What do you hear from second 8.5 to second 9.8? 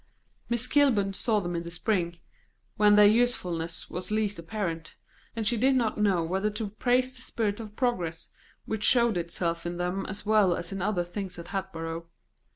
which showed itself in